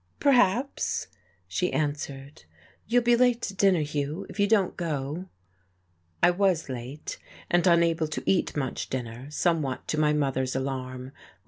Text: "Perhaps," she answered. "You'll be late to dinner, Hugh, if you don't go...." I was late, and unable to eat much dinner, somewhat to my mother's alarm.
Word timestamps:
"Perhaps," 0.19 1.09
she 1.47 1.71
answered. 1.71 2.45
"You'll 2.87 3.03
be 3.03 3.15
late 3.15 3.39
to 3.43 3.53
dinner, 3.53 3.81
Hugh, 3.81 4.25
if 4.29 4.39
you 4.39 4.47
don't 4.47 4.75
go...." 4.75 5.25
I 6.23 6.31
was 6.31 6.69
late, 6.69 7.19
and 7.51 7.67
unable 7.67 8.07
to 8.07 8.23
eat 8.25 8.57
much 8.57 8.89
dinner, 8.89 9.29
somewhat 9.29 9.87
to 9.89 9.99
my 9.99 10.11
mother's 10.11 10.55
alarm. 10.55 11.11